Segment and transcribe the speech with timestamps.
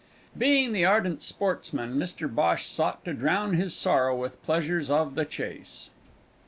[0.35, 5.25] Being the ardent sportsman, Mr Bhosh sought to drown his sorrow with pleasures of the
[5.25, 5.91] chase.